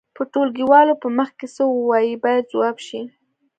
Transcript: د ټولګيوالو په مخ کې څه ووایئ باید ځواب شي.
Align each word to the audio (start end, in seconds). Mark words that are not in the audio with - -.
د 0.15 0.17
ټولګيوالو 0.33 0.93
په 1.01 1.07
مخ 1.17 1.29
کې 1.39 1.47
څه 1.55 1.63
ووایئ 1.73 2.13
باید 2.23 2.49
ځواب 2.51 2.77
شي. 2.87 3.01